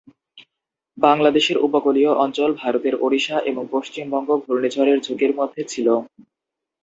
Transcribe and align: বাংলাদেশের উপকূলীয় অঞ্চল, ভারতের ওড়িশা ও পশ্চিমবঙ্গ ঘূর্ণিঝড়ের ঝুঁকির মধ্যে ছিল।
বাংলাদেশের 0.97 1.57
উপকূলীয় 1.59 2.11
অঞ্চল, 2.23 2.49
ভারতের 2.55 2.95
ওড়িশা 3.01 3.37
ও 3.51 3.71
পশ্চিমবঙ্গ 3.71 4.29
ঘূর্ণিঝড়ের 4.43 4.97
ঝুঁকির 5.05 5.31
মধ্যে 5.39 5.61
ছিল। 5.63 5.87